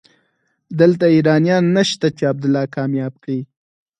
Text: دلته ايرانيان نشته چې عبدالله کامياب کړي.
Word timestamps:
دلته 0.79 1.05
ايرانيان 1.15 1.63
نشته 1.77 2.07
چې 2.17 2.23
عبدالله 2.31 2.63
کامياب 2.75 3.13
کړي. 3.23 3.39